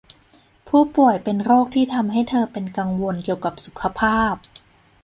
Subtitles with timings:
[0.67, 4.33] ผู้ป่วยเป็นโรคที่ทำให้เธอเป็นกังวลเกี่ยวกับสุขภาพ